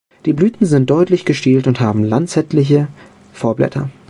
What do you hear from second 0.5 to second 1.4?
sind deutlich